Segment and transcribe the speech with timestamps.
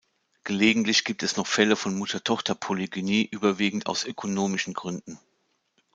[0.43, 5.19] Gelegentlich gibt es noch Fälle von Mutter-Tochter-Polygynie, überwiegend aus ökonomischen Gründen.